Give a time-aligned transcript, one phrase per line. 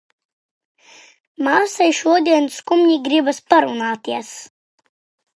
[1.47, 4.33] Māsai šodien skumji, gribas parunāties.